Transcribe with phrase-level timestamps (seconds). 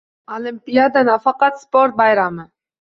[0.37, 2.51] Olimpiada nafaqat sport bayrami.